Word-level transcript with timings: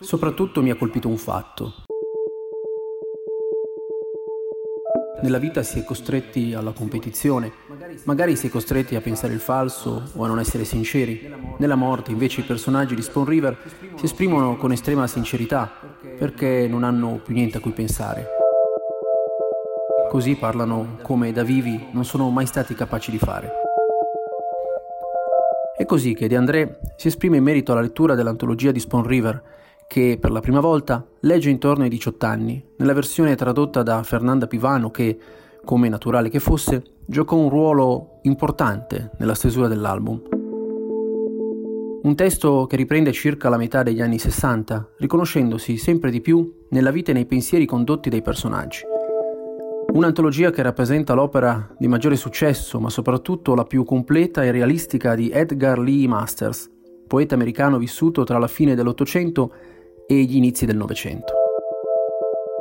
soprattutto 0.00 0.62
mi 0.62 0.70
ha 0.70 0.76
colpito 0.76 1.08
un 1.08 1.16
fatto. 1.16 1.84
Nella 5.22 5.38
vita 5.38 5.62
si 5.62 5.78
è 5.78 5.84
costretti 5.84 6.52
alla 6.52 6.72
competizione, 6.72 7.50
magari 8.04 8.36
si 8.36 8.48
è 8.48 8.50
costretti 8.50 8.96
a 8.96 9.00
pensare 9.00 9.32
il 9.32 9.40
falso 9.40 10.10
o 10.14 10.24
a 10.24 10.26
non 10.26 10.38
essere 10.38 10.64
sinceri. 10.64 11.32
Nella 11.58 11.74
morte 11.74 12.10
invece 12.10 12.42
i 12.42 12.44
personaggi 12.44 12.94
di 12.94 13.02
Spawn 13.02 13.26
River 13.26 13.56
si 13.94 14.04
esprimono 14.04 14.56
con 14.56 14.72
estrema 14.72 15.06
sincerità 15.06 15.72
perché 16.18 16.68
non 16.68 16.84
hanno 16.84 17.20
più 17.24 17.34
niente 17.34 17.56
a 17.56 17.60
cui 17.60 17.72
pensare. 17.72 18.28
Così 20.10 20.36
parlano 20.36 20.98
come 21.02 21.32
da 21.32 21.42
vivi 21.42 21.88
non 21.92 22.04
sono 22.04 22.28
mai 22.30 22.46
stati 22.46 22.74
capaci 22.74 23.10
di 23.10 23.18
fare. 23.18 23.50
È 25.76 25.84
così 25.84 26.14
che 26.14 26.28
De 26.28 26.36
André 26.36 26.78
si 26.96 27.08
esprime 27.08 27.38
in 27.38 27.42
merito 27.42 27.72
alla 27.72 27.80
lettura 27.80 28.14
dell'antologia 28.14 28.70
di 28.70 28.80
Spawn 28.80 29.06
River 29.06 29.42
che 29.88 30.18
per 30.20 30.30
la 30.30 30.40
prima 30.40 30.60
volta 30.60 31.06
legge 31.20 31.50
intorno 31.50 31.84
ai 31.84 31.88
18 31.88 32.26
anni, 32.26 32.64
nella 32.76 32.92
versione 32.92 33.34
tradotta 33.34 33.82
da 33.82 34.02
Fernanda 34.02 34.46
Pivano 34.46 34.90
che, 34.90 35.18
come 35.64 35.88
naturale 35.88 36.28
che 36.28 36.40
fosse, 36.40 36.82
giocò 37.06 37.36
un 37.36 37.48
ruolo 37.48 38.18
importante 38.22 39.12
nella 39.18 39.34
stesura 39.34 39.68
dell'album. 39.68 40.22
Un 42.02 42.14
testo 42.14 42.66
che 42.66 42.76
riprende 42.76 43.12
circa 43.12 43.48
la 43.48 43.56
metà 43.56 43.82
degli 43.82 44.00
anni 44.00 44.18
60, 44.18 44.90
riconoscendosi 44.98 45.76
sempre 45.76 46.10
di 46.10 46.20
più 46.20 46.66
nella 46.70 46.90
vita 46.90 47.10
e 47.10 47.14
nei 47.14 47.26
pensieri 47.26 47.66
condotti 47.66 48.10
dai 48.10 48.22
personaggi. 48.22 48.82
Un'antologia 49.92 50.50
che 50.50 50.62
rappresenta 50.62 51.14
l'opera 51.14 51.74
di 51.78 51.88
maggiore 51.88 52.16
successo, 52.16 52.78
ma 52.78 52.90
soprattutto 52.90 53.54
la 53.54 53.64
più 53.64 53.82
completa 53.84 54.44
e 54.44 54.50
realistica 54.50 55.14
di 55.14 55.30
Edgar 55.30 55.78
Lee 55.78 56.06
Masters, 56.06 56.70
poeta 57.06 57.34
americano 57.34 57.78
vissuto 57.78 58.24
tra 58.24 58.38
la 58.38 58.48
fine 58.48 58.74
dell'Ottocento 58.74 59.52
e 60.06 60.22
gli 60.22 60.36
inizi 60.36 60.66
del 60.66 60.76
Novecento. 60.76 61.32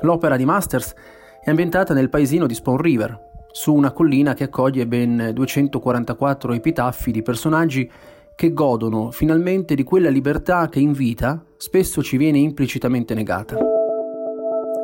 L'opera 0.00 0.36
di 0.36 0.44
Masters 0.44 0.94
è 1.42 1.50
ambientata 1.50 1.94
nel 1.94 2.08
paesino 2.08 2.46
di 2.46 2.54
Spawn 2.54 2.78
River, 2.78 3.20
su 3.50 3.72
una 3.72 3.92
collina 3.92 4.34
che 4.34 4.44
accoglie 4.44 4.86
ben 4.86 5.30
244 5.32 6.52
epitaffi 6.52 7.10
di 7.10 7.22
personaggi 7.22 7.90
che 8.34 8.52
godono 8.52 9.10
finalmente 9.10 9.74
di 9.74 9.82
quella 9.82 10.10
libertà 10.10 10.68
che 10.68 10.78
in 10.78 10.92
vita 10.92 11.42
spesso 11.56 12.02
ci 12.02 12.18
viene 12.18 12.38
implicitamente 12.38 13.14
negata. 13.14 13.56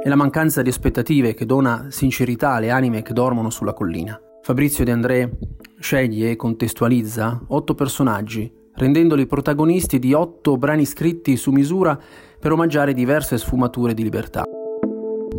È 0.03 0.09
la 0.09 0.17
mancanza 0.17 0.63
di 0.63 0.71
aspettative 0.71 1.35
che 1.35 1.45
dona 1.45 1.87
sincerità 1.91 2.53
alle 2.53 2.71
anime 2.71 3.03
che 3.03 3.13
dormono 3.13 3.51
sulla 3.51 3.75
collina. 3.75 4.19
Fabrizio 4.41 4.85
De 4.85 4.91
André 4.91 5.31
sceglie 5.79 6.31
e 6.31 6.37
contestualizza 6.37 7.43
otto 7.49 7.75
personaggi, 7.75 8.51
rendendoli 8.75 9.27
protagonisti 9.27 9.99
di 9.99 10.13
otto 10.13 10.57
brani 10.57 10.85
scritti 10.85 11.37
su 11.37 11.51
misura 11.51 11.99
per 12.39 12.53
omaggiare 12.53 12.95
diverse 12.95 13.39
sfumature 13.39 13.95
di 13.95 14.03
libertà. 14.03 14.45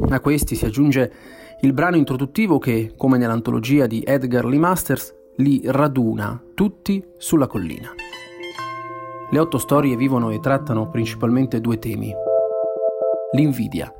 A 0.09 0.19
questi 0.19 0.55
si 0.55 0.65
aggiunge 0.65 1.11
il 1.61 1.73
brano 1.73 1.95
introduttivo 1.95 2.59
che, 2.59 2.93
come 2.95 3.17
nell'antologia 3.17 3.87
di 3.87 4.03
Edgar 4.05 4.45
Lee 4.45 4.59
Masters, 4.59 5.13
li 5.37 5.61
raduna 5.65 6.41
tutti 6.53 7.03
sulla 7.17 7.47
collina. 7.47 7.89
Le 9.29 9.39
otto 9.39 9.57
storie 9.57 9.95
vivono 9.95 10.29
e 10.29 10.39
trattano 10.39 10.89
principalmente 10.89 11.59
due 11.59 11.79
temi. 11.79 12.13
L'invidia. 13.35 13.91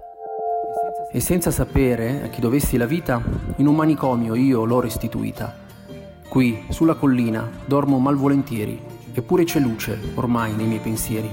E 1.11 1.19
senza 1.19 1.51
sapere 1.51 2.23
a 2.23 2.27
chi 2.27 2.39
dovessi 2.39 2.77
la 2.77 2.85
vita, 2.85 3.21
in 3.57 3.67
un 3.67 3.75
manicomio 3.75 4.35
io 4.35 4.65
l'ho 4.65 4.79
restituita. 4.79 5.55
Qui, 6.29 6.65
sulla 6.69 6.95
collina, 6.95 7.49
dormo 7.65 7.97
malvolentieri, 7.99 8.79
eppure 9.13 9.43
c'è 9.43 9.59
luce 9.59 9.97
ormai 10.15 10.53
nei 10.53 10.67
miei 10.67 10.79
pensieri. 10.79 11.29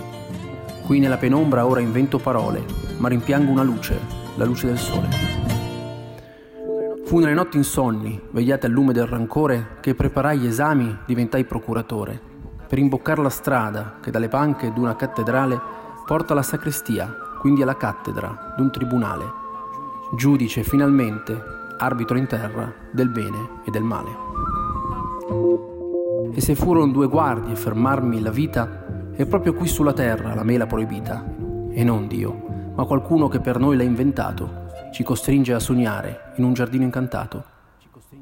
Qui 0.85 0.99
nella 0.99 1.17
penombra 1.17 1.67
ora 1.67 1.81
invento 1.81 2.19
parole, 2.19 2.65
ma 2.99 3.09
rimpiango 3.09 3.51
una 3.51 3.63
luce, 3.63 3.99
la 4.37 4.45
luce 4.45 4.67
del 4.67 4.79
sole. 4.79 5.09
Fu 7.05 7.19
nelle 7.19 7.35
notti 7.35 7.57
insonni, 7.57 8.21
vegliate 8.31 8.67
al 8.67 8.73
lume 8.73 8.93
del 8.93 9.07
rancore, 9.07 9.79
che 9.81 9.95
preparai 9.95 10.39
gli 10.39 10.47
esami, 10.47 10.97
diventai 11.07 11.45
procuratore, 11.45 12.21
per 12.69 12.79
imboccar 12.79 13.19
la 13.19 13.31
strada 13.31 13.99
che 14.01 14.13
dalle 14.13 14.29
panche 14.29 14.73
d'una 14.73 14.95
cattedrale 14.95 15.61
porta 16.07 16.33
alla 16.35 16.43
sacrestia, 16.43 17.13
quindi 17.41 17.63
alla 17.63 17.77
cattedra 17.77 18.55
d'un 18.57 18.71
tribunale. 18.71 19.25
Giudice 20.17 20.63
finalmente, 20.63 21.41
arbitro 21.79 22.17
in 22.17 22.27
terra 22.27 22.73
del 22.93 23.09
bene 23.09 23.63
e 23.65 23.71
del 23.71 23.83
male. 23.83 25.69
E 26.33 26.41
se 26.41 26.55
furono 26.55 26.93
due 26.93 27.09
guardie 27.09 27.53
a 27.53 27.57
fermarmi 27.57 28.21
la 28.21 28.31
vita, 28.31 29.11
è 29.13 29.27
proprio 29.27 29.55
qui 29.55 29.67
sulla 29.67 29.93
terra 29.93 30.35
la 30.35 30.45
mela 30.45 30.67
proibita, 30.67 31.25
e 31.71 31.85
non 31.85 32.07
Dio, 32.07 32.73
ma 32.75 32.85
qualcuno 32.85 33.29
che 33.29 33.41
per 33.41 33.59
noi 33.59 33.77
l'ha 33.77 33.83
inventato, 33.83 34.69
ci 34.93 35.03
costringe 35.03 35.53
a 35.53 35.59
sognare 35.59 36.33
in 36.37 36.45
un 36.45 36.53
giardino 36.53 36.85
incantato. 36.85 37.45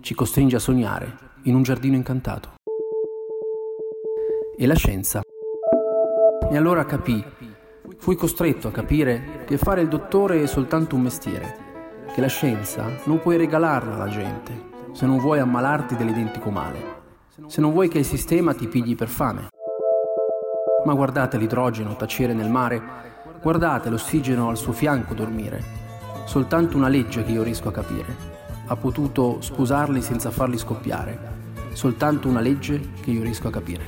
Ci 0.01 0.15
costringe 0.15 0.57
a 0.57 0.61
sognare 0.61 1.17
in 1.43 1.55
un 1.55 1.63
giardino 1.63 1.97
incantato. 1.97 2.51
E 4.57 4.67
la 4.67 4.75
scienza. 4.75 5.23
E 6.51 6.57
allora 6.57 6.85
capì, 6.85 7.23
fui 7.99 8.17
costretto 8.17 8.69
a 8.69 8.73
capire 8.73 9.45
che 9.45 9.59
fare 9.59 9.83
il 9.83 9.89
dottore 9.89 10.43
è 10.43 10.47
soltanto 10.47 10.95
un 10.95 11.03
mestiere, 11.03 11.57
che 12.13 12.21
la 12.21 12.27
scienza 12.27 12.85
non 13.05 13.21
puoi 13.21 13.37
regalarla 13.37 13.95
alla 13.95 14.09
gente 14.09 14.69
se 14.93 15.07
non 15.07 15.19
vuoi 15.19 15.39
ammalarti 15.39 15.95
dell'identico 15.95 16.51
male, 16.51 16.98
se 17.47 17.61
non 17.61 17.73
vuoi 17.73 17.89
che 17.89 17.99
il 17.99 18.05
sistema 18.05 18.55
ti 18.55 18.67
pigli 18.67 18.95
per 18.95 19.09
fame. 19.09 19.49
Ma 20.85 20.95
guardate 20.95 21.39
l'idrogeno 21.39 21.97
tacere 21.97 22.35
nel 22.35 22.51
mare, 22.51 22.83
guardate 23.41 23.91
l'ossigeno 23.91 24.49
al 24.49 24.57
suo 24.57 24.73
fianco 24.73 25.15
dormire. 25.15 25.63
Soltanto 26.25 26.77
una 26.77 26.89
legge 26.89 27.25
che 27.25 27.33
io 27.33 27.43
riesco 27.43 27.69
a 27.69 27.73
capire. 27.73 28.15
Ha 28.67 28.77
potuto 28.77 29.41
sposarli 29.41 30.03
senza 30.03 30.31
farli 30.31 30.59
scoppiare. 30.59 31.37
Soltanto 31.73 32.29
una 32.29 32.41
legge 32.41 32.91
che 33.01 33.11
io 33.11 33.23
riesco 33.23 33.49
a 33.49 33.53
capire. 33.53 33.85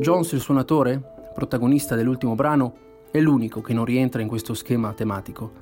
Jones, 0.00 0.32
il 0.32 0.40
suonatore, 0.40 1.00
protagonista 1.32 1.94
dell'ultimo 1.94 2.34
brano, 2.34 2.74
è 3.10 3.20
l'unico 3.20 3.60
che 3.60 3.72
non 3.72 3.84
rientra 3.84 4.20
in 4.20 4.28
questo 4.28 4.54
schema 4.54 4.92
tematico. 4.92 5.52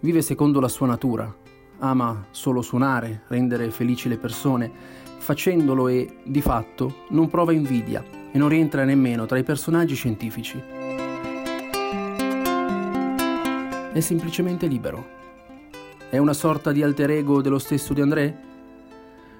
Vive 0.00 0.22
secondo 0.22 0.60
la 0.60 0.68
sua 0.68 0.86
natura, 0.86 1.34
ama 1.78 2.26
solo 2.30 2.62
suonare, 2.62 3.22
rendere 3.28 3.70
felici 3.70 4.08
le 4.08 4.16
persone 4.18 5.04
facendolo 5.18 5.88
e, 5.88 6.18
di 6.22 6.40
fatto, 6.40 7.04
non 7.08 7.28
prova 7.28 7.52
invidia 7.52 8.04
e 8.30 8.38
non 8.38 8.48
rientra 8.48 8.84
nemmeno 8.84 9.26
tra 9.26 9.38
i 9.38 9.42
personaggi 9.42 9.94
scientifici. 9.94 10.62
È 13.92 14.00
semplicemente 14.00 14.66
libero. 14.66 15.14
È 16.08 16.18
una 16.18 16.32
sorta 16.32 16.70
di 16.70 16.82
alter 16.82 17.10
ego 17.10 17.42
dello 17.42 17.58
stesso 17.58 17.92
di 17.92 18.00
André? 18.00 18.44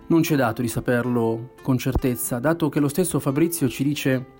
Non 0.08 0.22
c'è 0.22 0.34
dato 0.34 0.62
di 0.62 0.68
saperlo 0.68 1.54
con 1.62 1.78
certezza, 1.78 2.38
dato 2.38 2.68
che 2.68 2.80
lo 2.80 2.88
stesso 2.88 3.20
Fabrizio 3.20 3.68
ci 3.68 3.84
dice 3.84 4.35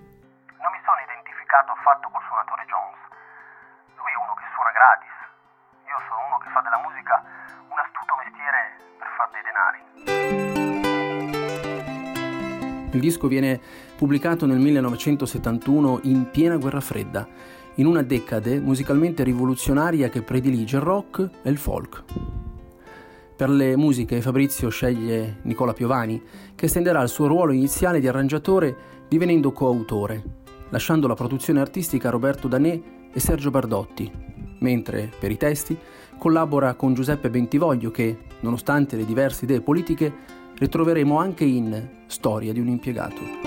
Il 12.92 13.00
disco 13.00 13.28
viene 13.28 13.60
pubblicato 13.96 14.46
nel 14.46 14.58
1971 14.58 16.00
in 16.04 16.30
piena 16.30 16.56
guerra 16.56 16.80
fredda, 16.80 17.28
in 17.74 17.86
una 17.86 18.02
decade 18.02 18.58
musicalmente 18.58 19.22
rivoluzionaria 19.22 20.08
che 20.08 20.22
predilige 20.22 20.76
il 20.76 20.82
rock 20.82 21.28
e 21.42 21.50
il 21.50 21.58
folk. 21.58 22.04
Per 23.36 23.50
le 23.50 23.76
musiche 23.76 24.22
Fabrizio 24.22 24.70
sceglie 24.70 25.40
Nicola 25.42 25.74
Piovani, 25.74 26.22
che 26.54 26.64
estenderà 26.64 27.02
il 27.02 27.10
suo 27.10 27.26
ruolo 27.26 27.52
iniziale 27.52 28.00
di 28.00 28.08
arrangiatore 28.08 28.74
divenendo 29.08 29.52
coautore, 29.52 30.22
lasciando 30.70 31.06
la 31.06 31.14
produzione 31.14 31.60
artistica 31.60 32.08
a 32.08 32.12
Roberto 32.12 32.48
Danè 32.48 32.80
e 33.12 33.20
Sergio 33.20 33.50
Bardotti, 33.50 34.10
mentre 34.60 35.10
per 35.18 35.30
i 35.30 35.36
testi 35.36 35.78
collabora 36.18 36.74
con 36.74 36.94
Giuseppe 36.94 37.30
Bentivoglio 37.30 37.90
che, 37.90 38.18
nonostante 38.40 38.96
le 38.96 39.04
diverse 39.04 39.44
idee 39.44 39.60
politiche, 39.60 40.12
ritroveremo 40.58 41.18
anche 41.18 41.44
in 41.44 41.88
Storia 42.06 42.52
di 42.52 42.60
un 42.60 42.68
impiegato. 42.68 43.45